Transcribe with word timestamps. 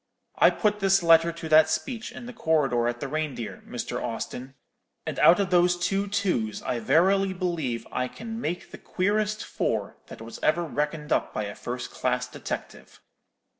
I 0.39 0.49
put 0.49 0.79
this 0.79 1.03
letter 1.03 1.31
to 1.31 1.49
that 1.49 1.69
speech 1.69 2.11
in 2.11 2.25
the 2.25 2.33
corridor 2.33 2.87
at 2.87 3.01
the 3.01 3.07
Reindeer, 3.07 3.61
Mr. 3.67 4.01
Austin; 4.03 4.55
and 5.05 5.19
out 5.19 5.39
of 5.39 5.51
those 5.51 5.77
two 5.77 6.07
twos 6.07 6.63
I 6.63 6.79
verily 6.79 7.33
believe 7.33 7.85
I 7.91 8.07
can 8.07 8.41
make 8.41 8.71
the 8.71 8.79
queerest 8.79 9.45
four 9.45 9.97
that 10.07 10.19
was 10.19 10.39
ever 10.41 10.63
reckoned 10.63 11.11
up 11.13 11.35
by 11.35 11.43
a 11.43 11.53
first 11.53 11.91
class 11.91 12.25
detective.' 12.27 12.99